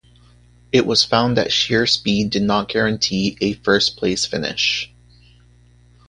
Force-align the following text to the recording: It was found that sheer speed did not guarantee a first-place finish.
It 0.71 0.87
was 0.87 1.03
found 1.03 1.37
that 1.37 1.51
sheer 1.51 1.85
speed 1.85 2.31
did 2.31 2.41
not 2.41 2.69
guarantee 2.69 3.37
a 3.39 3.53
first-place 3.53 4.25
finish. 4.25 4.91